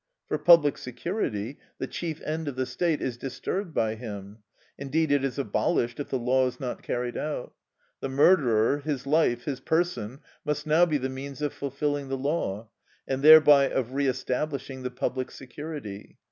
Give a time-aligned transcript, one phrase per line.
[0.25, 4.39] For public security, the chief end of the state, is disturbed by him;
[4.75, 7.53] indeed it is abolished if the law is not carried out.
[7.99, 12.69] The murderer, his life, his person, must now be the means of fulfilling the law,
[13.07, 16.17] and thereby of re establishing the public security.